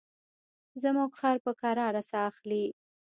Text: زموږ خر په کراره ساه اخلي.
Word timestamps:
زموږ 0.83 1.11
خر 1.19 1.37
په 1.45 1.51
کراره 1.61 2.01
ساه 2.09 2.25
اخلي. 2.31 2.65